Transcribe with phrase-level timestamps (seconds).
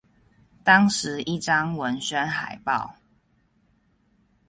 [0.63, 2.95] 當時一張文宣海報